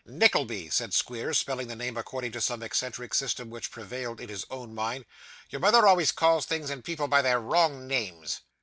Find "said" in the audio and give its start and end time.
0.71-0.95